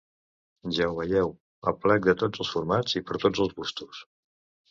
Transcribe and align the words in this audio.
Ja 0.77 0.85
ho 0.91 0.95
veieu, 0.99 1.29
aplecs 1.73 2.09
de 2.09 2.15
tots 2.23 2.43
els 2.45 2.51
formats 2.55 2.97
i 3.01 3.05
per 3.09 3.17
a 3.19 3.23
tots 3.27 3.43
els 3.45 3.55
gustos. 3.59 4.01